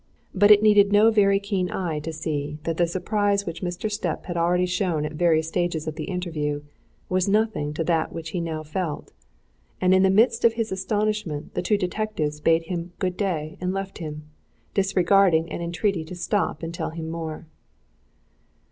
[0.33, 3.87] But it needed no very keen eye to see that the surprise which Mr.
[3.87, 6.63] Stipp had already shown at various stages of the interview
[7.07, 9.13] was nothing to that which he now felt.
[9.79, 13.73] And in the midst of his astonishment the two detectives bade him good day and
[13.75, 14.23] left him,
[14.73, 17.45] disregarding an entreaty to stop and tell him more.